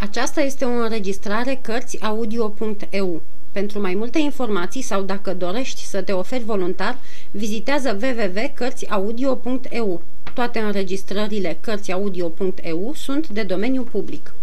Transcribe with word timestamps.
Aceasta 0.00 0.40
este 0.40 0.64
o 0.64 0.68
înregistrare 0.68 1.58
Cărțiaudio.eu. 1.62 3.22
Pentru 3.52 3.80
mai 3.80 3.94
multe 3.94 4.18
informații 4.18 4.82
sau 4.82 5.02
dacă 5.02 5.34
dorești 5.34 5.84
să 5.84 6.02
te 6.02 6.12
oferi 6.12 6.44
voluntar, 6.44 6.98
vizitează 7.30 7.98
www.cărțiaudio.eu. 8.02 10.02
Toate 10.34 10.58
înregistrările 10.58 11.58
Cărțiaudio.eu 11.60 12.92
sunt 12.94 13.28
de 13.28 13.42
domeniu 13.42 13.82
public. 13.82 14.34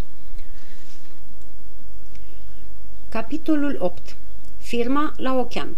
Capitolul 3.09 3.77
8. 3.79 4.15
Firma 4.57 5.13
la 5.17 5.37
ochean 5.37 5.69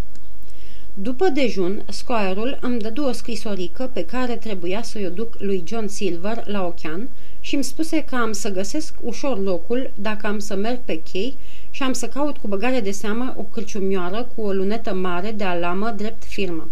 După 0.94 1.30
dejun, 1.30 1.84
scoarul 1.89 2.57
îmi 2.62 2.80
dădu 2.80 3.04
o 3.04 3.12
scrisorică 3.12 3.89
pe 3.94 4.05
care 4.05 4.36
trebuia 4.36 4.82
să 4.82 5.00
o 5.05 5.09
duc 5.09 5.36
lui 5.39 5.64
John 5.68 5.88
Silver 5.88 6.48
la 6.48 6.66
ochean, 6.66 7.09
și 7.48 7.55
îmi 7.55 7.64
spuse 7.64 8.04
că 8.04 8.16
am 8.16 8.32
să 8.32 8.52
găsesc 8.52 8.93
ușor 9.02 9.43
locul 9.43 9.91
dacă 9.96 10.27
am 10.27 10.39
să 10.39 10.56
merg 10.56 10.79
pe 10.86 11.01
chei 11.11 11.36
și 11.71 11.83
am 11.83 11.93
să 11.93 12.07
caut 12.07 12.37
cu 12.37 12.47
băgare 12.47 12.79
de 12.79 12.92
seamă 12.92 13.33
o 13.37 13.42
cârciumioară 13.42 14.29
cu 14.36 14.42
o 14.42 14.51
lunetă 14.51 14.93
mare 14.93 15.32
de 15.32 15.43
alamă 15.43 15.89
drept 15.89 16.23
firmă. 16.23 16.70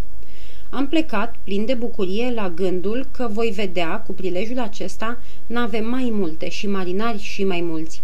Am 0.70 0.88
plecat, 0.88 1.36
plin 1.44 1.66
de 1.66 1.74
bucurie, 1.74 2.32
la 2.36 2.50
gândul 2.50 3.08
că 3.12 3.28
voi 3.32 3.50
vedea, 3.50 4.00
cu 4.00 4.14
prilejul 4.14 4.60
acesta, 4.60 5.18
nave 5.46 5.80
mai 5.80 6.10
multe 6.12 6.50
și 6.50 6.68
marinari 6.68 7.20
și 7.20 7.44
mai 7.44 7.62
mulți. 7.62 8.02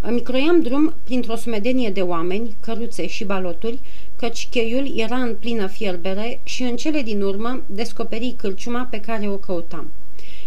Îmi 0.00 0.22
croiam 0.22 0.60
drum 0.60 0.94
printr-o 1.04 1.36
sumedenie 1.36 1.90
de 1.90 2.02
oameni, 2.02 2.56
căruțe 2.60 3.06
și 3.06 3.24
baloturi, 3.24 3.78
căci 4.16 4.48
cheiul 4.50 4.98
era 4.98 5.16
în 5.16 5.34
plină 5.34 5.66
fierbere 5.66 6.40
și 6.42 6.62
în 6.62 6.76
cele 6.76 7.02
din 7.02 7.22
urmă 7.22 7.62
descoperi 7.66 8.34
cârciuma 8.36 8.86
pe 8.90 9.00
care 9.00 9.28
o 9.28 9.36
căutam. 9.36 9.90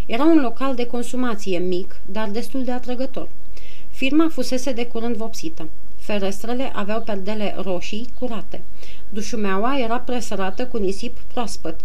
Era 0.05 0.23
un 0.23 0.41
local 0.41 0.75
de 0.75 0.85
consumație 0.85 1.59
mic, 1.59 1.95
dar 2.05 2.29
destul 2.29 2.63
de 2.63 2.71
atrăgător. 2.71 3.29
Firma 3.89 4.27
fusese 4.31 4.71
de 4.71 4.85
curând 4.85 5.15
vopsită. 5.15 5.67
Ferestrele 5.97 6.71
aveau 6.73 7.01
perdele 7.01 7.55
roșii 7.57 8.07
curate. 8.19 8.61
Dușumeaua 9.09 9.79
era 9.79 9.99
presărată 9.99 10.65
cu 10.65 10.77
nisip 10.77 11.17
proaspăt. 11.33 11.79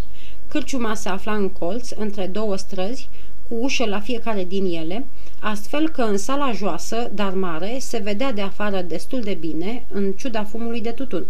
Cârciuma 0.48 0.94
se 0.94 1.08
afla 1.08 1.34
în 1.34 1.48
colț, 1.48 1.90
între 1.90 2.26
două 2.26 2.56
străzi, 2.56 3.08
cu 3.48 3.54
ușă 3.54 3.84
la 3.84 4.00
fiecare 4.00 4.44
din 4.44 4.64
ele, 4.64 5.04
astfel 5.40 5.88
că 5.88 6.02
în 6.02 6.18
sala 6.18 6.52
joasă, 6.52 7.10
dar 7.14 7.34
mare, 7.34 7.76
se 7.80 7.98
vedea 7.98 8.32
de 8.32 8.40
afară 8.40 8.80
destul 8.80 9.20
de 9.20 9.34
bine, 9.34 9.84
în 9.88 10.12
ciuda 10.12 10.44
fumului 10.44 10.80
de 10.80 10.90
tutun. 10.90 11.26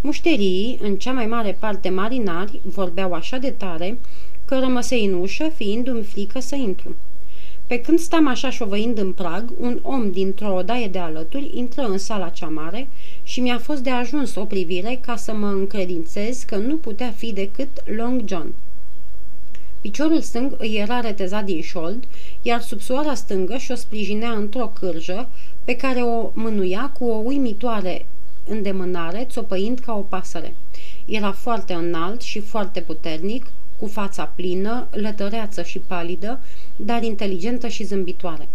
Mușterii, 0.00 0.78
în 0.82 0.96
cea 0.96 1.12
mai 1.12 1.26
mare 1.26 1.56
parte 1.58 1.88
marinari, 1.88 2.60
vorbeau 2.62 3.12
așa 3.12 3.36
de 3.36 3.50
tare 3.50 3.98
că 4.52 4.58
rămăsei 4.58 5.04
în 5.04 5.12
ușă, 5.12 5.48
fiindu-mi 5.54 6.02
frică 6.02 6.40
să 6.40 6.54
intru. 6.54 6.96
Pe 7.66 7.80
când 7.80 7.98
stam 7.98 8.28
așa 8.28 8.50
șovăind 8.50 8.98
în 8.98 9.12
prag, 9.12 9.52
un 9.60 9.78
om 9.82 10.10
dintr-o 10.10 10.54
odaie 10.54 10.88
de 10.88 10.98
alături 10.98 11.50
intră 11.54 11.82
în 11.82 11.98
sala 11.98 12.28
cea 12.28 12.46
mare 12.48 12.88
și 13.22 13.40
mi-a 13.40 13.58
fost 13.58 13.82
de 13.82 13.90
ajuns 13.90 14.34
o 14.34 14.44
privire 14.44 14.98
ca 15.00 15.16
să 15.16 15.32
mă 15.32 15.46
încredințez 15.46 16.42
că 16.42 16.56
nu 16.56 16.76
putea 16.76 17.10
fi 17.16 17.32
decât 17.32 17.68
Long 17.96 18.22
John. 18.28 18.54
Piciorul 19.80 20.20
stâng 20.20 20.54
îi 20.58 20.76
era 20.76 21.00
retezat 21.00 21.44
din 21.44 21.60
șold, 21.60 22.04
iar 22.42 22.60
subsoara 22.60 23.14
stângă 23.14 23.56
și-o 23.56 23.74
sprijinea 23.74 24.30
într-o 24.30 24.72
cârjă 24.80 25.28
pe 25.64 25.76
care 25.76 26.00
o 26.00 26.30
mânuia 26.34 26.92
cu 26.98 27.04
o 27.04 27.16
uimitoare 27.24 28.06
îndemânare, 28.48 29.26
țopăind 29.30 29.78
ca 29.78 29.92
o 29.92 30.00
pasăre. 30.00 30.54
Era 31.04 31.32
foarte 31.32 31.72
înalt 31.72 32.20
și 32.20 32.40
foarte 32.40 32.80
puternic, 32.80 33.46
cu 33.82 33.88
fața 33.88 34.24
plină, 34.24 34.86
lătăreață 34.90 35.62
și 35.62 35.78
palidă, 35.78 36.40
dar 36.76 37.02
inteligentă 37.02 37.68
și 37.68 37.84
zâmbitoare. 37.84 38.48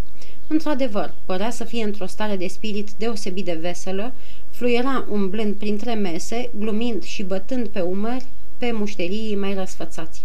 Într-adevăr, 0.47 1.13
părea 1.25 1.49
să 1.49 1.63
fie 1.63 1.83
într-o 1.83 2.05
stare 2.05 2.35
de 2.35 2.47
spirit 2.47 2.91
deosebit 2.97 3.45
de 3.45 3.57
veselă, 3.61 4.13
fluiera 4.49 5.05
umblând 5.09 5.55
printre 5.55 5.93
mese, 5.93 6.49
glumind 6.59 7.03
și 7.03 7.23
bătând 7.23 7.67
pe 7.67 7.79
umări 7.79 8.25
pe 8.57 8.71
mușterii 8.71 9.35
mai 9.35 9.53
răsfățați. 9.53 10.23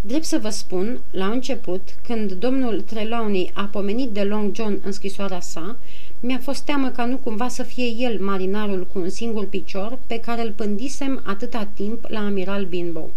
Drept 0.00 0.24
să 0.24 0.38
vă 0.38 0.48
spun, 0.48 1.00
la 1.10 1.26
început, 1.26 1.80
când 2.06 2.32
domnul 2.32 2.80
Trelawney 2.80 3.50
a 3.54 3.68
pomenit 3.72 4.10
de 4.10 4.22
Long 4.22 4.54
John 4.54 4.80
în 4.84 4.92
scrisoarea 4.92 5.40
sa, 5.40 5.76
mi-a 6.20 6.38
fost 6.38 6.64
teamă 6.64 6.88
ca 6.88 7.04
nu 7.04 7.16
cumva 7.16 7.48
să 7.48 7.62
fie 7.62 7.86
el 7.86 8.20
marinarul 8.20 8.86
cu 8.92 8.98
un 8.98 9.08
singur 9.08 9.46
picior 9.46 9.98
pe 10.06 10.18
care 10.18 10.42
îl 10.42 10.52
pândisem 10.52 11.22
atâta 11.24 11.68
timp 11.74 12.06
la 12.08 12.20
Amiral 12.20 12.64
Binbow. 12.64 13.10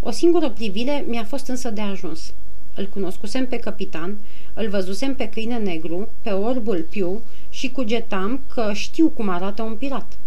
O 0.00 0.10
singură 0.10 0.50
privire 0.50 1.04
mi-a 1.08 1.24
fost 1.24 1.46
însă 1.46 1.70
de 1.70 1.80
ajuns. 1.80 2.32
Îl 2.74 2.86
cunoscusem 2.86 3.46
pe 3.46 3.58
capitan, 3.58 4.18
îl 4.54 4.68
văzusem 4.68 5.14
pe 5.14 5.28
câine 5.28 5.58
negru, 5.58 6.08
pe 6.22 6.30
orbul 6.30 6.86
piu 6.90 7.22
și 7.50 7.70
cugetam 7.70 8.40
că 8.54 8.70
știu 8.72 9.08
cum 9.08 9.28
arată 9.28 9.62
un 9.62 9.74
pirat. 9.74 10.18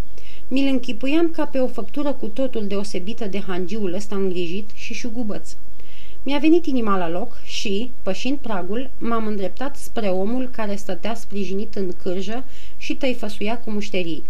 Mi-l 0.47 0.67
închipuiam 0.67 1.31
ca 1.31 1.45
pe 1.45 1.59
o 1.59 1.67
făptură 1.67 2.13
cu 2.13 2.25
totul 2.25 2.67
deosebită 2.67 3.25
de 3.25 3.39
hangiul 3.39 3.93
ăsta 3.93 4.15
îngrijit 4.15 4.69
și 4.73 4.93
șugubăț. 4.93 5.55
Mi-a 6.23 6.37
venit 6.37 6.65
inima 6.65 6.97
la 6.97 7.09
loc 7.09 7.41
și, 7.43 7.91
pășind 8.03 8.37
pragul, 8.37 8.89
m-am 8.97 9.27
îndreptat 9.27 9.75
spre 9.75 10.07
omul 10.07 10.49
care 10.51 10.75
stătea 10.75 11.13
sprijinit 11.13 11.75
în 11.75 11.91
cârjă 12.01 12.43
și 12.77 12.95
tăifăsuia 12.95 13.59
cu 13.59 13.69
mușterii. 13.69 14.23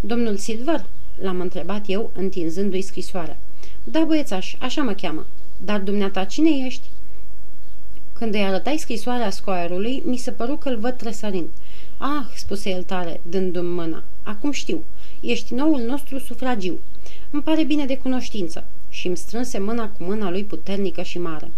Domnul 0.00 0.36
Silver?" 0.36 0.84
l-am 1.20 1.40
întrebat 1.40 1.84
eu, 1.86 2.10
întinzându-i 2.14 2.80
scrisoarea. 2.80 3.38
Da, 3.84 4.04
băiețaș, 4.04 4.54
așa 4.58 4.82
mă 4.82 4.92
cheamă. 4.92 5.26
Dar 5.64 5.80
dumneata 5.80 6.24
cine 6.24 6.66
ești?" 6.66 6.88
Când 8.12 8.34
îi 8.34 8.44
arătai 8.44 8.76
scrisoarea 8.76 9.30
scoarului, 9.30 10.02
mi 10.04 10.16
se 10.16 10.30
păru 10.30 10.56
că-l 10.56 10.78
văd 10.78 10.96
tresărind. 10.96 11.48
Ah, 11.98 12.24
spuse 12.34 12.70
el 12.70 12.82
tare, 12.82 13.20
dându-mi 13.22 13.68
mâna, 13.68 14.02
acum 14.22 14.50
știu, 14.50 14.82
ești 15.20 15.54
noul 15.54 15.80
nostru 15.80 16.18
sufragiu. 16.18 16.78
Îmi 17.30 17.42
pare 17.42 17.64
bine 17.64 17.86
de 17.86 17.96
cunoștință. 17.96 18.64
Și 18.88 19.06
îmi 19.06 19.16
strânse 19.16 19.58
mâna 19.58 19.88
cu 19.88 20.02
mâna 20.02 20.30
lui 20.30 20.44
puternică 20.44 21.02
și 21.02 21.18
mare. 21.18 21.50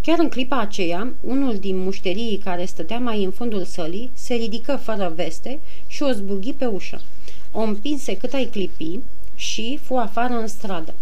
Chiar 0.00 0.18
în 0.18 0.28
clipa 0.28 0.60
aceea, 0.60 1.12
unul 1.20 1.58
din 1.58 1.78
mușterii 1.78 2.40
care 2.44 2.64
stătea 2.64 2.98
mai 2.98 3.24
în 3.24 3.30
fundul 3.30 3.64
sălii 3.64 4.10
se 4.14 4.34
ridică 4.34 4.76
fără 4.76 5.12
veste 5.14 5.58
și 5.86 6.02
o 6.02 6.12
zbughi 6.12 6.52
pe 6.52 6.66
ușă. 6.66 7.00
O 7.52 7.60
împinse 7.60 8.16
cât 8.16 8.32
ai 8.32 8.44
clipi 8.44 8.98
și 9.34 9.78
fu 9.82 9.94
afară 9.94 10.32
în 10.32 10.46
stradă. 10.46 10.94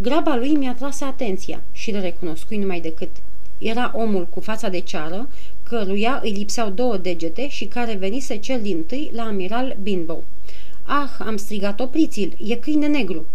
Graba 0.00 0.36
lui 0.36 0.54
mi-a 0.54 0.74
tras 0.74 1.00
atenția 1.00 1.62
și 1.72 1.90
îl 1.90 2.00
recunoscui 2.00 2.56
numai 2.56 2.80
decât. 2.80 3.10
Era 3.58 3.92
omul 3.94 4.26
cu 4.26 4.40
fața 4.40 4.68
de 4.68 4.78
ceară, 4.80 5.28
căruia 5.62 6.20
îi 6.22 6.30
lipseau 6.30 6.70
două 6.70 6.96
degete 6.96 7.48
și 7.48 7.64
care 7.64 7.94
venise 7.94 8.36
cel 8.36 8.60
din 8.62 8.84
tâi 8.84 9.10
la 9.14 9.22
amiral 9.22 9.76
Binbow. 9.82 10.24
Ah, 10.84 11.08
am 11.18 11.36
strigat, 11.36 11.80
opriți-l, 11.80 12.36
e 12.46 12.54
câine 12.54 12.86
negru. 12.86 13.26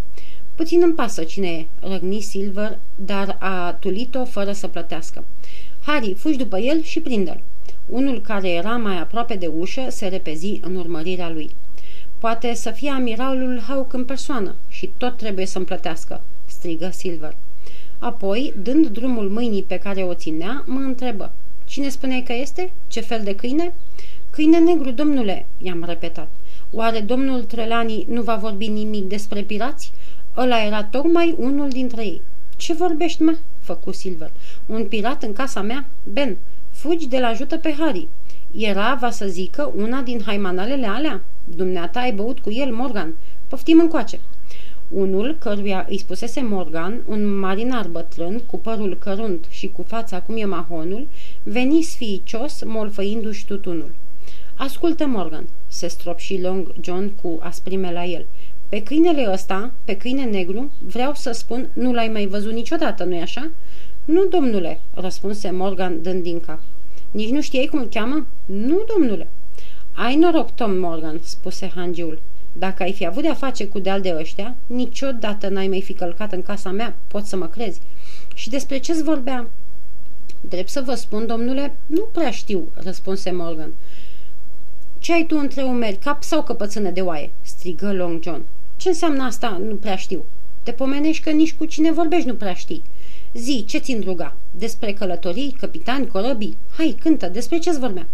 Puțin 0.54 0.82
îmi 0.82 0.92
pasă 0.92 1.24
cine 1.24 1.48
e, 1.48 1.66
răgni 1.80 2.20
Silver, 2.20 2.78
dar 2.94 3.36
a 3.40 3.72
tulit-o 3.72 4.24
fără 4.24 4.52
să 4.52 4.68
plătească. 4.68 5.24
Harry, 5.80 6.14
fugi 6.14 6.36
după 6.36 6.58
el 6.58 6.82
și 6.82 7.00
prinde-l. 7.00 7.40
Unul 7.86 8.20
care 8.20 8.50
era 8.50 8.76
mai 8.76 8.98
aproape 8.98 9.34
de 9.34 9.46
ușă 9.46 9.86
se 9.88 10.06
repezi 10.06 10.60
în 10.62 10.76
urmărirea 10.76 11.30
lui. 11.30 11.50
Poate 12.18 12.54
să 12.54 12.70
fie 12.70 12.90
amiralul 12.90 13.60
Hawk 13.68 13.92
în 13.92 14.04
persoană 14.04 14.54
și 14.68 14.90
tot 14.96 15.16
trebuie 15.16 15.46
să-mi 15.46 15.64
plătească, 15.64 16.20
strigă 16.64 16.90
Silver. 16.92 17.36
Apoi, 17.98 18.54
dând 18.62 18.86
drumul 18.86 19.28
mâinii 19.28 19.62
pe 19.62 19.78
care 19.78 20.02
o 20.02 20.14
ținea, 20.14 20.62
mă 20.66 20.78
întrebă. 20.78 21.32
Cine 21.64 21.88
spuneai 21.88 22.22
că 22.22 22.32
este? 22.32 22.72
Ce 22.86 23.00
fel 23.00 23.22
de 23.24 23.34
câine? 23.34 23.74
Câine 24.30 24.58
negru, 24.58 24.90
domnule, 24.90 25.46
i-am 25.58 25.84
repetat. 25.86 26.28
Oare 26.72 27.00
domnul 27.00 27.42
Trelani 27.42 28.06
nu 28.08 28.22
va 28.22 28.36
vorbi 28.36 28.68
nimic 28.68 29.04
despre 29.04 29.42
pirați? 29.42 29.92
Ăla 30.36 30.64
era 30.64 30.84
tocmai 30.84 31.34
unul 31.38 31.68
dintre 31.68 32.04
ei. 32.04 32.22
Ce 32.56 32.72
vorbești, 32.72 33.22
mă?" 33.22 33.36
făcu 33.60 33.92
Silver. 33.92 34.30
Un 34.66 34.84
pirat 34.84 35.22
în 35.22 35.32
casa 35.32 35.62
mea? 35.62 35.86
Ben, 36.12 36.36
fugi 36.70 37.08
de 37.08 37.18
la 37.18 37.26
ajută 37.26 37.56
pe 37.56 37.74
Harry. 37.78 38.08
Era, 38.56 38.98
va 39.00 39.10
să 39.10 39.26
zică, 39.26 39.72
una 39.76 40.00
din 40.00 40.22
haimanalele 40.26 40.86
alea? 40.86 41.22
Dumneata 41.44 42.00
ai 42.00 42.12
băut 42.12 42.38
cu 42.38 42.50
el, 42.50 42.72
Morgan. 42.72 43.14
Poftim 43.48 43.78
încoace. 43.78 44.20
Unul, 44.94 45.36
căruia 45.38 45.86
îi 45.88 45.98
spusese 45.98 46.42
Morgan, 46.42 47.02
un 47.08 47.38
marinar 47.38 47.86
bătrân, 47.86 48.38
cu 48.46 48.58
părul 48.58 48.96
cărunt 48.98 49.46
și 49.48 49.68
cu 49.68 49.82
fața 49.82 50.20
cum 50.20 50.36
e 50.36 50.44
mahonul, 50.44 51.06
veni 51.42 51.82
sfiicios, 51.82 52.62
molfăindu-și 52.64 53.46
tutunul. 53.46 53.90
Ascultă, 54.54 55.06
Morgan, 55.06 55.46
se 55.66 55.88
stropși 55.88 56.40
Long 56.40 56.74
John 56.80 57.12
cu 57.22 57.38
asprime 57.42 57.92
la 57.92 58.04
el. 58.04 58.26
Pe 58.68 58.82
câinele 58.82 59.28
ăsta, 59.32 59.72
pe 59.84 59.96
câine 59.96 60.24
negru, 60.24 60.70
vreau 60.78 61.14
să 61.14 61.32
spun, 61.32 61.68
nu 61.72 61.92
l-ai 61.92 62.08
mai 62.08 62.26
văzut 62.26 62.52
niciodată, 62.52 63.04
nu-i 63.04 63.20
așa? 63.20 63.50
Nu, 64.04 64.26
domnule, 64.26 64.80
răspunse 64.94 65.50
Morgan 65.50 66.02
dând 66.02 66.22
din 66.22 66.40
cap. 66.40 66.60
Nici 67.10 67.30
nu 67.30 67.40
știai 67.40 67.66
cum 67.66 67.78
îl 67.78 67.88
cheamă? 67.88 68.26
Nu, 68.44 68.84
domnule. 68.94 69.28
Ai 69.92 70.16
noroc, 70.16 70.54
Tom 70.54 70.78
Morgan, 70.78 71.20
spuse 71.22 71.72
hangiul. 71.74 72.18
Dacă 72.58 72.82
ai 72.82 72.92
fi 72.92 73.06
avut 73.06 73.22
de-a 73.22 73.34
face 73.34 73.66
cu 73.66 73.78
de-al 73.78 74.00
de 74.00 74.14
ăștia, 74.18 74.54
niciodată 74.66 75.48
n-ai 75.48 75.68
mai 75.68 75.82
fi 75.82 75.92
călcat 75.92 76.32
în 76.32 76.42
casa 76.42 76.70
mea, 76.70 76.96
pot 77.06 77.24
să 77.24 77.36
mă 77.36 77.46
crezi. 77.46 77.80
Și 78.34 78.48
despre 78.48 78.78
ce-ți 78.78 79.02
vorbeam? 79.02 79.48
Drept 80.40 80.68
să 80.68 80.80
vă 80.80 80.94
spun, 80.94 81.26
domnule, 81.26 81.76
nu 81.86 82.00
prea 82.12 82.30
știu, 82.30 82.68
răspunse 82.74 83.30
Morgan. 83.30 83.72
Ce 84.98 85.12
ai 85.12 85.24
tu 85.24 85.36
între 85.36 85.62
umeri, 85.62 85.96
cap 85.96 86.22
sau 86.22 86.42
căpățână 86.42 86.90
de 86.90 87.00
oaie?" 87.00 87.30
strigă 87.42 87.92
Long 87.92 88.22
John. 88.22 88.42
Ce 88.76 88.88
înseamnă 88.88 89.22
asta? 89.22 89.60
Nu 89.68 89.74
prea 89.74 89.96
știu." 89.96 90.24
Te 90.62 90.70
pomenești 90.70 91.22
că 91.22 91.30
nici 91.30 91.54
cu 91.54 91.64
cine 91.64 91.92
vorbești 91.92 92.28
nu 92.28 92.34
prea 92.34 92.54
știi." 92.54 92.82
Zi, 93.34 93.64
ce 93.66 93.78
ți 93.78 94.00
ruga? 94.04 94.36
Despre 94.50 94.92
călătorii, 94.92 95.56
capitani, 95.60 96.06
corăbii? 96.06 96.56
Hai, 96.76 96.96
cântă, 97.00 97.26
despre 97.26 97.58
ce-ți 97.58 97.78
vorbea?" 97.78 98.06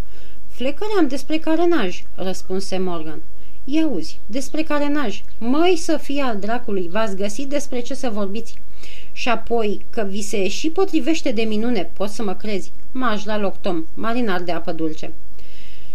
Flecăream 0.49 1.09
despre 1.09 1.39
carenaj," 1.39 2.05
răspunse 2.15 2.79
Morgan. 2.79 3.21
Ia 3.73 3.87
uzi, 3.87 4.19
despre 4.27 4.63
carenaj. 4.63 5.23
Măi 5.39 5.77
să 5.77 5.97
fie 5.97 6.23
al 6.23 6.39
dracului, 6.39 6.89
v-ați 6.89 7.17
găsit 7.17 7.49
despre 7.49 7.81
ce 7.81 7.95
să 7.95 8.11
vorbiți. 8.11 8.55
Și 9.13 9.29
apoi, 9.29 9.85
că 9.91 10.07
vi 10.09 10.23
se 10.23 10.49
și 10.49 10.71
potrivește 10.71 11.31
de 11.31 11.43
minune, 11.43 11.91
poți 11.93 12.15
să 12.15 12.23
mă 12.23 12.35
crezi. 12.35 12.73
Maj 12.93 13.25
la 13.25 13.39
loc 13.39 13.61
Tom, 13.61 13.85
marinar 13.95 14.43
de 14.43 14.53
apă 14.53 14.73
dulce. 14.73 15.13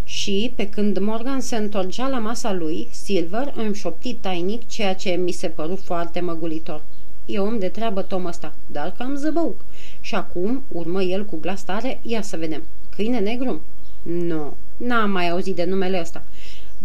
Și, 0.03 0.51
pe 0.55 0.69
când 0.69 0.97
Morgan 0.97 1.39
se 1.39 1.55
întorcea 1.55 2.07
la 2.07 2.19
masa 2.19 2.53
lui, 2.53 2.87
Silver 2.91 3.53
îmi 3.55 3.75
șopti 3.75 4.13
tainic 4.13 4.67
ceea 4.67 4.95
ce 4.95 5.09
mi 5.09 5.31
se 5.31 5.47
păru 5.47 5.75
foarte 5.75 6.19
măgulitor. 6.19 6.81
E 7.25 7.39
om 7.39 7.59
de 7.59 7.67
treabă 7.67 8.01
Tom 8.01 8.25
ăsta, 8.25 8.53
dar 8.65 8.93
cam 8.97 9.15
zăbăuc. 9.15 9.65
Și 10.01 10.15
acum, 10.15 10.63
urmă 10.71 11.01
el 11.01 11.25
cu 11.25 11.37
glas 11.41 11.63
tare, 11.63 11.99
ia 12.03 12.21
să 12.21 12.37
vedem. 12.37 12.63
Câine 12.95 13.19
negru? 13.19 13.61
Nu, 14.01 14.25
no, 14.25 14.53
n-am 14.77 15.11
mai 15.11 15.29
auzit 15.29 15.55
de 15.55 15.63
numele 15.63 15.99
ăsta. 15.99 16.23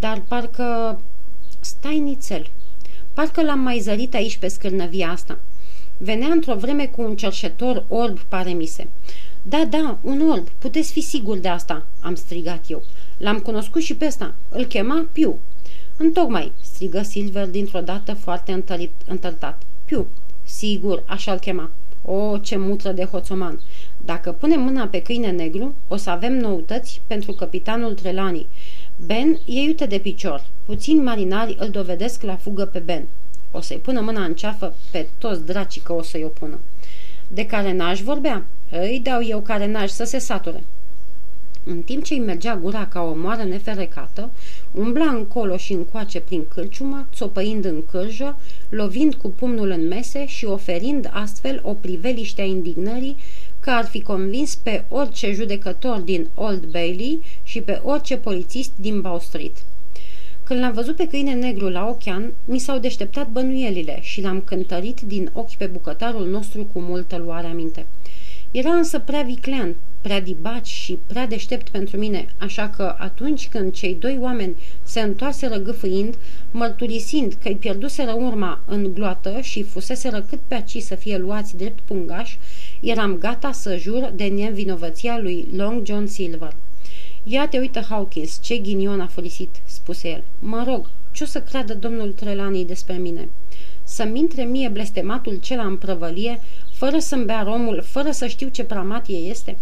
Dar 0.01 0.21
parcă... 0.27 0.99
Stai 1.59 1.99
nițel. 1.99 2.47
Parcă 3.13 3.41
l-am 3.41 3.59
mai 3.59 3.79
zărit 3.79 4.13
aici 4.13 4.37
pe 4.37 4.47
scârnăvia 4.47 5.09
asta. 5.09 5.39
Venea 5.97 6.27
într-o 6.27 6.55
vreme 6.55 6.85
cu 6.85 7.01
un 7.01 7.15
cerșetor 7.15 7.85
orb, 7.87 8.19
pare 8.19 8.51
mise. 8.51 8.87
Da, 9.41 9.65
da, 9.69 9.97
un 10.01 10.29
orb, 10.29 10.49
puteți 10.49 10.91
fi 10.91 11.01
sigur 11.01 11.37
de 11.37 11.47
asta, 11.47 11.85
am 11.99 12.15
strigat 12.15 12.63
eu. 12.67 12.83
L-am 13.17 13.39
cunoscut 13.39 13.81
și 13.81 13.95
pe 13.95 14.05
ăsta. 14.05 14.33
Îl 14.49 14.63
chema 14.63 15.07
Piu. 15.11 15.39
Întocmai, 15.97 16.51
strigă 16.61 17.01
Silver 17.01 17.47
dintr-o 17.47 17.81
dată 17.81 18.13
foarte 18.13 18.51
întărit, 18.51 18.91
întărtat. 19.07 19.61
Piu, 19.85 20.07
sigur, 20.43 21.03
așa-l 21.05 21.39
chema. 21.39 21.69
O, 22.05 22.37
ce 22.37 22.57
mutră 22.57 22.91
de 22.91 23.03
hoțoman! 23.03 23.59
Dacă 24.05 24.31
punem 24.31 24.61
mâna 24.61 24.85
pe 24.87 25.01
câine 25.01 25.31
negru, 25.31 25.75
o 25.87 25.95
să 25.95 26.09
avem 26.09 26.37
noutăți 26.37 27.01
pentru 27.07 27.31
capitanul 27.31 27.93
Trelani. 27.93 28.47
Ben 29.05 29.39
e 29.45 29.61
iute 29.61 29.85
de 29.85 29.97
picior. 29.97 30.45
Puțini 30.65 31.01
marinari 31.01 31.55
îl 31.59 31.69
dovedesc 31.69 32.21
la 32.21 32.35
fugă 32.35 32.65
pe 32.65 32.79
Ben. 32.79 33.07
O 33.51 33.61
să-i 33.61 33.77
pună 33.77 33.99
mâna 33.99 34.23
în 34.23 34.33
ceafă 34.33 34.73
pe 34.91 35.07
toți 35.17 35.45
dracii 35.45 35.81
că 35.81 35.93
o 35.93 36.01
să-i 36.01 36.23
opună. 36.23 36.59
De 37.27 37.45
care 37.45 37.73
n-aș 37.73 38.01
vorbea? 38.01 38.45
Îi 38.69 38.99
dau 39.03 39.23
eu 39.23 39.39
care 39.39 39.67
n-aș 39.67 39.89
să 39.89 40.03
se 40.03 40.17
sature. 40.17 40.63
În 41.63 41.81
timp 41.81 42.03
ce 42.03 42.13
îi 42.13 42.19
mergea 42.19 42.55
gura 42.55 42.87
ca 42.87 43.01
o 43.01 43.13
moară 43.15 43.43
neferecată, 43.43 44.29
umbla 44.71 45.05
încolo 45.05 45.57
și 45.57 45.73
încoace 45.73 46.19
prin 46.19 46.43
cârciumă, 46.53 47.07
țopăind 47.13 47.65
în 47.65 47.83
cârjă, 47.91 48.37
lovind 48.69 49.13
cu 49.13 49.29
pumnul 49.29 49.69
în 49.69 49.87
mese 49.87 50.25
și 50.25 50.45
oferind 50.45 51.09
astfel 51.13 51.59
o 51.63 51.73
priveliște 51.73 52.41
a 52.41 52.45
indignării 52.45 53.17
că 53.61 53.69
ar 53.69 53.85
fi 53.85 54.01
convins 54.01 54.55
pe 54.55 54.83
orice 54.89 55.33
judecător 55.33 55.97
din 55.97 56.27
Old 56.33 56.65
Bailey 56.65 57.19
și 57.43 57.61
pe 57.61 57.81
orice 57.83 58.17
polițist 58.17 58.71
din 58.75 59.01
Bow 59.01 59.19
Street. 59.19 59.55
Când 60.43 60.59
l-am 60.59 60.73
văzut 60.73 60.95
pe 60.95 61.07
câine 61.07 61.33
negru 61.33 61.69
la 61.69 61.87
ochean, 61.87 62.33
mi 62.45 62.59
s-au 62.59 62.77
deșteptat 62.77 63.29
bănuielile 63.29 63.99
și 64.01 64.21
l-am 64.21 64.41
cântărit 64.41 65.01
din 65.01 65.29
ochi 65.33 65.55
pe 65.55 65.65
bucătarul 65.65 66.27
nostru 66.27 66.67
cu 66.73 66.79
multă 66.79 67.17
luare 67.17 67.47
aminte. 67.47 67.85
Era 68.51 68.69
însă 68.69 68.99
prea 68.99 69.21
viclean, 69.21 69.75
prea 70.01 70.21
dibaci 70.21 70.67
și 70.67 70.99
prea 71.07 71.27
deștept 71.27 71.69
pentru 71.69 71.97
mine, 71.97 72.27
așa 72.37 72.69
că 72.69 72.95
atunci 72.97 73.47
când 73.47 73.73
cei 73.73 73.95
doi 73.99 74.17
oameni 74.21 74.55
se 74.83 74.99
întoarseră 74.99 75.55
gâfâind, 75.55 76.15
mărturisind 76.51 77.33
că 77.41 77.47
îi 77.47 77.55
pierduseră 77.55 78.11
urma 78.11 78.61
în 78.65 78.93
gloată 78.93 79.39
și 79.41 79.63
fuseseră 79.63 80.25
cât 80.29 80.39
pe 80.47 80.55
aci 80.55 80.77
să 80.77 80.95
fie 80.95 81.17
luați 81.17 81.57
drept 81.57 81.79
pungași, 81.79 82.39
eram 82.81 83.17
gata 83.17 83.51
să 83.51 83.77
jur 83.77 84.11
de 84.15 84.23
nevinovăția 84.23 85.19
lui 85.19 85.47
Long 85.55 85.85
John 85.85 86.05
Silver. 86.05 86.53
Ia 87.23 87.47
te 87.47 87.59
uită, 87.59 87.79
Hawkins, 87.89 88.39
ce 88.41 88.57
ghinion 88.57 88.99
a 88.99 89.07
folisit, 89.07 89.55
spuse 89.65 90.09
el. 90.09 90.23
Mă 90.39 90.63
rog, 90.67 90.89
ce 91.11 91.23
o 91.23 91.25
să 91.25 91.41
creadă 91.41 91.73
domnul 91.73 92.11
Trelanii 92.11 92.65
despre 92.65 92.93
mine? 92.93 93.29
Să-mi 93.83 94.19
intre 94.19 94.43
mie 94.43 94.67
blestematul 94.67 95.37
cela 95.41 95.63
în 95.63 95.77
prăvălie, 95.77 96.39
fără 96.73 96.99
să-mi 96.99 97.25
bea 97.25 97.43
romul, 97.43 97.81
fără 97.81 98.11
să 98.11 98.27
știu 98.27 98.47
ce 98.47 98.63
pramatie 98.63 99.17
este? 99.17 99.57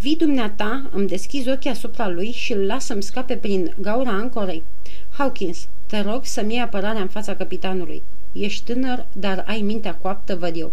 Vii 0.00 0.16
dumneata, 0.16 0.90
îmi 0.92 1.08
deschizi 1.08 1.48
ochii 1.48 1.70
asupra 1.70 2.08
lui 2.08 2.30
și 2.30 2.52
îl 2.52 2.66
las 2.66 2.84
să-mi 2.84 3.02
scape 3.02 3.34
prin 3.34 3.74
gaura 3.80 4.10
ancorei. 4.10 4.62
Hawkins, 5.10 5.68
te 5.86 6.00
rog 6.00 6.24
să-mi 6.24 6.52
iei 6.52 6.62
apărarea 6.62 7.00
în 7.00 7.08
fața 7.08 7.34
capitanului. 7.34 8.02
Ești 8.32 8.64
tânăr, 8.64 9.06
dar 9.12 9.44
ai 9.46 9.60
mintea 9.60 9.94
coaptă, 9.94 10.36
văd 10.36 10.56
eu. 10.56 10.72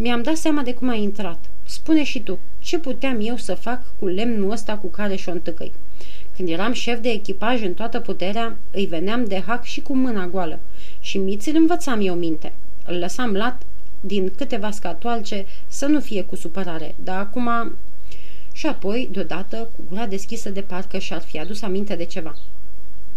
Mi-am 0.00 0.22
dat 0.22 0.36
seama 0.36 0.62
de 0.62 0.74
cum 0.74 0.88
ai 0.88 1.02
intrat. 1.02 1.44
Spune 1.64 2.04
și 2.04 2.20
tu, 2.20 2.38
ce 2.58 2.78
puteam 2.78 3.18
eu 3.20 3.36
să 3.36 3.54
fac 3.54 3.82
cu 3.98 4.06
lemnul 4.06 4.50
ăsta 4.50 4.76
cu 4.76 4.86
care 4.86 5.16
și-o 5.16 5.32
întâcăi? 5.32 5.72
Când 6.36 6.48
eram 6.48 6.72
șef 6.72 7.00
de 7.00 7.08
echipaj 7.08 7.62
în 7.62 7.74
toată 7.74 8.00
puterea, 8.00 8.56
îi 8.70 8.86
veneam 8.86 9.24
de 9.24 9.42
hac 9.46 9.64
și 9.64 9.80
cu 9.80 9.96
mâna 9.96 10.26
goală. 10.26 10.58
Și 11.00 11.18
miți 11.18 11.48
îl 11.48 11.56
învățam 11.56 12.00
eu 12.00 12.14
minte. 12.14 12.52
Îl 12.86 12.98
lăsam 12.98 13.32
lat 13.32 13.62
din 14.00 14.32
câteva 14.36 14.70
scatoalce 14.70 15.46
să 15.68 15.86
nu 15.86 16.00
fie 16.00 16.22
cu 16.22 16.36
supărare, 16.36 16.94
dar 17.04 17.18
acum... 17.18 17.72
Și 18.52 18.66
apoi, 18.66 19.08
deodată, 19.12 19.56
cu 19.76 19.82
gura 19.88 20.06
deschisă 20.06 20.50
de 20.50 20.60
parcă 20.60 20.98
și-ar 20.98 21.20
fi 21.20 21.38
adus 21.38 21.62
aminte 21.62 21.94
de 21.94 22.04
ceva. 22.04 22.34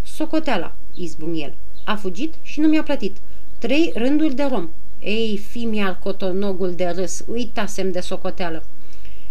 Socoteala, 0.04 0.76
izbun 0.96 1.34
el. 1.34 1.54
A 1.86 1.96
fugit 1.96 2.34
și 2.42 2.60
nu 2.60 2.68
mi-a 2.68 2.84
plătit. 2.84 3.18
Trei 3.58 3.92
rânduri 3.96 4.36
de 4.36 4.44
rom. 4.44 4.70
Ei, 5.04 5.38
fi 5.38 5.66
mi-ar 5.66 6.00
cotonogul 6.00 6.74
de 6.74 6.86
râs, 6.86 7.24
uitasem 7.32 7.92
de 7.92 8.00
socoteală. 8.00 8.64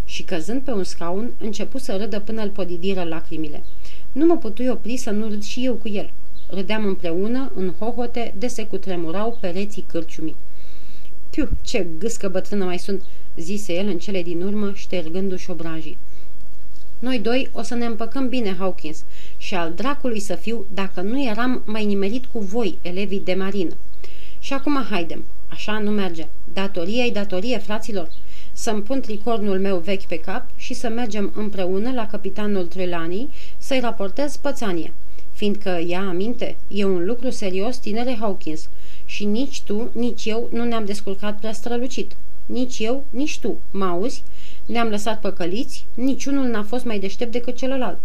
Și 0.05 0.23
căzând 0.23 0.61
pe 0.61 0.71
un 0.71 0.83
scaun, 0.83 1.31
începu 1.39 1.77
să 1.77 1.97
râdă 1.97 2.19
până 2.19 2.41
îl 2.41 2.49
podidiră 2.49 3.03
lacrimile. 3.03 3.63
Nu 4.11 4.25
mă 4.25 4.37
putui 4.37 4.67
opri 4.67 4.97
să 4.97 5.09
nu 5.09 5.27
râd 5.27 5.43
și 5.43 5.65
eu 5.65 5.73
cu 5.73 5.89
el. 5.89 6.11
Râdeam 6.47 6.85
împreună, 6.85 7.51
în 7.55 7.73
hohote, 7.79 8.33
de 8.37 8.47
se 8.47 8.65
cutremurau 8.65 9.37
pereții 9.41 9.85
cârciumii. 9.87 10.35
Piu, 11.29 11.49
ce 11.61 11.87
gâscă 11.99 12.29
bătrână 12.29 12.65
mai 12.65 12.79
sunt, 12.79 13.03
zise 13.35 13.73
el 13.73 13.87
în 13.87 13.97
cele 13.97 14.23
din 14.23 14.41
urmă, 14.41 14.71
ștergându-și 14.73 15.49
obrajii. 15.49 15.97
Noi 16.99 17.19
doi 17.19 17.49
o 17.51 17.61
să 17.61 17.75
ne 17.75 17.85
împăcăm 17.85 18.29
bine, 18.29 18.55
Hawkins, 18.59 19.03
și 19.37 19.55
al 19.55 19.73
dracului 19.73 20.19
să 20.19 20.35
fiu 20.35 20.65
dacă 20.73 21.01
nu 21.01 21.23
eram 21.23 21.61
mai 21.65 21.85
nimerit 21.85 22.25
cu 22.25 22.39
voi, 22.39 22.77
elevii 22.81 23.21
de 23.25 23.33
marină. 23.33 23.73
Și 24.39 24.53
acum 24.53 24.83
haidem, 24.89 25.23
așa 25.51 25.79
nu 25.79 25.91
merge. 25.91 26.27
Datorie 26.53 27.03
e 27.03 27.11
datorie, 27.11 27.57
fraților. 27.57 28.09
Să-mi 28.53 28.81
pun 28.81 29.01
tricornul 29.01 29.59
meu 29.59 29.77
vechi 29.77 30.03
pe 30.03 30.19
cap 30.19 30.45
și 30.55 30.73
să 30.73 30.89
mergem 30.89 31.31
împreună 31.35 31.91
la 31.91 32.07
capitanul 32.07 32.65
Trelani 32.65 33.29
să-i 33.57 33.79
raportez 33.79 34.35
pățanie. 34.35 34.93
Fiindcă, 35.31 35.81
ia 35.87 36.07
aminte, 36.07 36.57
e 36.67 36.85
un 36.85 37.05
lucru 37.05 37.29
serios, 37.29 37.77
tinere 37.77 38.17
Hawkins, 38.19 38.69
și 39.05 39.25
nici 39.25 39.61
tu, 39.61 39.89
nici 39.93 40.25
eu 40.25 40.49
nu 40.51 40.63
ne-am 40.63 40.85
descurcat 40.85 41.39
prea 41.39 41.53
strălucit. 41.53 42.15
Nici 42.45 42.79
eu, 42.79 43.03
nici 43.09 43.39
tu, 43.39 43.57
mă 43.71 43.85
auzi? 43.85 44.23
Ne-am 44.65 44.87
lăsat 44.87 45.19
păcăliți, 45.19 45.85
niciunul 45.93 46.45
n-a 46.45 46.63
fost 46.63 46.85
mai 46.85 46.99
deștept 46.99 47.31
decât 47.31 47.55
celălalt. 47.55 47.99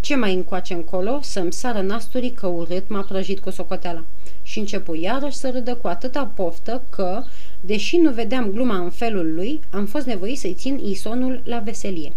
Ce 0.00 0.16
mai 0.16 0.34
încoace 0.34 0.74
încolo 0.74 1.18
să-mi 1.22 1.52
sară 1.52 1.80
nasturii 1.80 2.30
că 2.30 2.46
urât 2.46 2.88
m-a 2.88 3.00
prăjit 3.00 3.38
cu 3.40 3.50
socoteala. 3.50 4.04
Și 4.42 4.58
începu 4.58 4.94
iarăși 4.94 5.36
să 5.36 5.50
râdă 5.50 5.74
cu 5.74 5.86
atâta 5.86 6.30
poftă 6.34 6.82
că, 6.90 7.22
deși 7.60 7.96
nu 7.96 8.10
vedeam 8.10 8.50
gluma 8.50 8.76
în 8.76 8.90
felul 8.90 9.34
lui, 9.34 9.60
am 9.70 9.86
fost 9.86 10.06
nevoit 10.06 10.38
să-i 10.38 10.54
țin 10.54 10.80
isonul 10.84 11.40
la 11.44 11.58
veselie. 11.58 12.12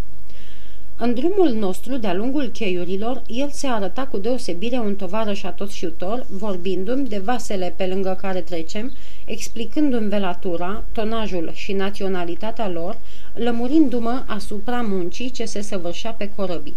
În 0.98 1.14
drumul 1.14 1.50
nostru, 1.50 1.98
de-a 1.98 2.14
lungul 2.14 2.48
cheiurilor, 2.48 3.22
el 3.28 3.50
se 3.50 3.68
arăta 3.68 4.08
cu 4.08 4.18
deosebire 4.18 4.78
un 4.78 4.96
tovarăș 4.96 5.44
atotșiutor, 5.44 6.26
vorbindu-mi 6.30 7.08
de 7.08 7.18
vasele 7.18 7.74
pe 7.76 7.86
lângă 7.86 8.18
care 8.22 8.42
trecem, 8.42 8.92
explicându-mi 9.26 10.10
velatura, 10.10 10.84
tonajul 10.92 11.52
și 11.54 11.74
naționalitatea 11.74 12.70
lor, 12.70 12.98
lămurindu-mă 13.34 14.24
asupra 14.26 14.82
muncii 14.82 15.30
ce 15.30 15.46
se 15.46 15.62
săvârșea 15.62 16.12
pe 16.12 16.32
corăbii. 16.36 16.76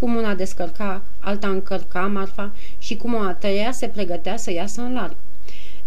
Cum 0.00 0.14
una 0.14 0.34
descărca, 0.34 1.02
alta 1.20 1.48
încărca 1.48 2.00
marfa 2.00 2.50
și 2.78 2.96
cum 2.96 3.14
o 3.14 3.18
a 3.18 3.32
treia 3.32 3.72
se 3.72 3.86
pregătea 3.86 4.36
să 4.36 4.52
iasă 4.52 4.80
în 4.80 4.92
larg. 4.92 5.14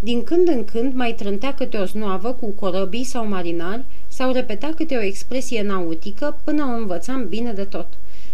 Din 0.00 0.24
când 0.24 0.48
în 0.48 0.64
când 0.64 0.94
mai 0.94 1.12
trântea 1.12 1.54
câte 1.54 1.76
o 1.76 1.84
znoavă 1.84 2.32
cu 2.32 2.46
corăbii 2.46 3.04
sau 3.04 3.26
marinari 3.26 3.84
sau 4.08 4.32
repeta 4.32 4.72
câte 4.76 4.96
o 4.96 5.02
expresie 5.02 5.62
nautică 5.62 6.36
până 6.44 6.64
o 6.64 6.76
învățam 6.76 7.28
bine 7.28 7.52
de 7.52 7.64
tot. 7.64 7.86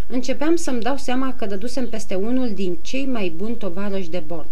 Începeam 0.07 0.57
să-mi 0.57 0.81
dau 0.81 0.97
seama 0.97 1.35
că 1.37 1.47
dădusem 1.47 1.89
peste 1.89 2.15
unul 2.15 2.51
din 2.55 2.79
cei 2.83 3.07
mai 3.07 3.33
buni 3.37 3.57
tovarăși 3.57 4.11
de 4.11 4.23
bord. 4.27 4.49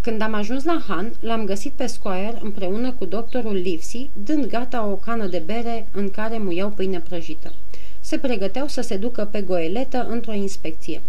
Când 0.00 0.20
am 0.20 0.34
ajuns 0.34 0.64
la 0.64 0.82
Han, 0.88 1.12
l-am 1.20 1.44
găsit 1.44 1.72
pe 1.72 1.86
Squire 1.86 2.38
împreună 2.42 2.92
cu 2.92 3.04
doctorul 3.04 3.54
Livesey, 3.54 4.10
dând 4.24 4.46
gata 4.46 4.86
o 4.86 4.94
cană 4.94 5.26
de 5.26 5.42
bere 5.46 5.86
în 5.92 6.10
care 6.10 6.38
muiau 6.38 6.68
pâine 6.68 7.00
prăjită. 7.00 7.52
Se 8.04 8.18
pregăteau 8.18 8.68
să 8.68 8.80
se 8.80 8.96
ducă 8.96 9.24
pe 9.24 9.40
goeletă 9.40 10.06
într-o 10.08 10.32
inspecție. 10.32 11.02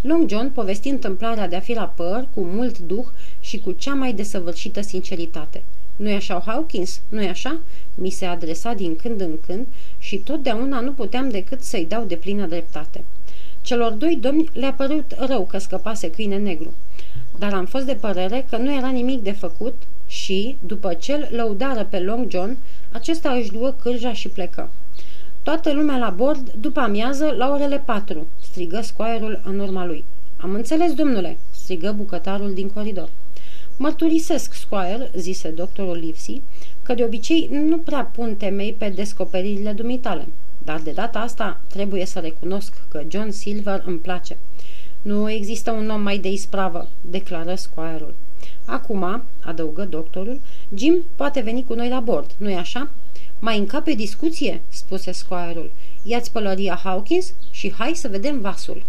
Long 0.00 0.28
John 0.28 0.48
povesti 0.48 0.88
întâmplarea 0.88 1.48
de 1.48 1.56
a 1.56 1.60
fi 1.60 1.72
la 1.72 1.92
păr 1.96 2.26
cu 2.34 2.40
mult 2.40 2.78
duh 2.78 3.06
și 3.40 3.58
cu 3.58 3.72
cea 3.72 3.94
mai 3.94 4.12
desăvârșită 4.12 4.80
sinceritate. 4.80 5.62
Nu-i 5.96 6.14
așa, 6.14 6.42
Hawkins? 6.46 7.00
Nu-i 7.08 7.28
așa?" 7.28 7.58
Mi 7.94 8.10
se 8.10 8.24
adresa 8.24 8.72
din 8.72 8.96
când 8.96 9.20
în 9.20 9.38
când 9.46 9.66
și 9.98 10.16
totdeauna 10.16 10.80
nu 10.80 10.92
puteam 10.92 11.28
decât 11.30 11.62
să-i 11.62 11.86
dau 11.86 12.04
de 12.04 12.16
plină 12.16 12.46
dreptate. 12.46 13.04
Celor 13.60 13.92
doi 13.92 14.18
domni 14.20 14.48
le-a 14.52 14.72
părut 14.72 15.14
rău 15.18 15.44
că 15.44 15.58
scăpase 15.58 16.10
câine 16.10 16.36
negru, 16.36 16.72
dar 17.38 17.54
am 17.54 17.66
fost 17.66 17.84
de 17.84 17.94
părere 17.94 18.46
că 18.50 18.56
nu 18.56 18.76
era 18.76 18.88
nimic 18.88 19.22
de 19.22 19.32
făcut 19.32 19.82
și, 20.06 20.56
după 20.66 20.94
ce 20.94 21.12
îl 21.12 21.28
lăudară 21.30 21.84
pe 21.90 22.00
Long 22.00 22.30
John, 22.30 22.56
acesta 22.92 23.30
își 23.30 23.52
luă 23.52 23.74
cârja 23.82 24.12
și 24.12 24.28
plecă. 24.28 24.70
Toată 25.42 25.72
lumea 25.72 25.96
la 25.96 26.10
bord, 26.10 26.52
după 26.60 26.80
amiază, 26.80 27.34
la 27.36 27.50
orele 27.50 27.82
patru, 27.84 28.26
strigă 28.40 28.80
scoaierul 28.80 29.40
în 29.44 29.58
urma 29.58 29.86
lui. 29.86 30.04
Am 30.36 30.54
înțeles, 30.54 30.94
domnule, 30.94 31.38
strigă 31.50 31.92
bucătarul 31.96 32.54
din 32.54 32.70
coridor. 32.70 33.08
Mărturisesc, 33.76 34.52
Squire, 34.52 35.10
zise 35.16 35.48
doctorul 35.48 35.96
Livesey, 35.96 36.42
că 36.82 36.94
de 36.94 37.04
obicei 37.04 37.48
nu 37.52 37.78
prea 37.78 38.04
pun 38.04 38.34
temei 38.34 38.72
pe 38.72 38.88
descoperirile 38.88 39.72
dumitale, 39.72 40.26
dar 40.64 40.80
de 40.80 40.90
data 40.90 41.18
asta 41.18 41.60
trebuie 41.68 42.06
să 42.06 42.18
recunosc 42.18 42.72
că 42.88 43.02
John 43.08 43.30
Silver 43.30 43.82
îmi 43.86 43.98
place. 43.98 44.36
Nu 45.02 45.30
există 45.30 45.70
un 45.70 45.90
om 45.90 46.02
mai 46.02 46.18
de 46.18 46.30
ispravă, 46.30 46.88
declară 47.00 47.54
Squire-ul. 47.54 48.14
Acum, 48.64 49.22
adăugă 49.44 49.84
doctorul, 49.84 50.40
Jim 50.74 50.94
poate 51.16 51.40
veni 51.40 51.64
cu 51.64 51.74
noi 51.74 51.88
la 51.88 52.00
bord, 52.00 52.30
nu-i 52.36 52.54
așa? 52.54 52.88
Mai 53.44 53.58
încape 53.58 53.92
discuție, 53.92 54.60
spuse 54.68 55.12
Squire-ul. 55.12 55.70
Ia-ți 56.02 56.32
pălăria 56.32 56.80
Hawkins 56.82 57.34
și 57.50 57.72
hai 57.72 57.94
să 57.94 58.08
vedem 58.08 58.40
vasul. 58.40 58.82